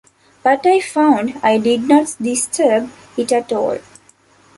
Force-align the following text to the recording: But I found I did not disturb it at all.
But 0.41 0.65
I 0.65 0.79
found 0.79 1.39
I 1.43 1.59
did 1.59 1.83
not 1.87 2.15
disturb 2.19 2.89
it 3.17 3.31
at 3.31 3.53
all. 3.53 3.77